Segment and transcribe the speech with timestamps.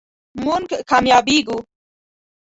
[0.43, 1.57] مونږ کامیابیږو